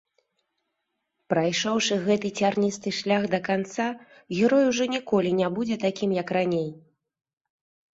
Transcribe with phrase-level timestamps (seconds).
[1.33, 3.89] Прайшоўшы гэты цярністы шлях да канца,
[4.41, 6.71] герой ужо ніколі не будзе такім, як раней.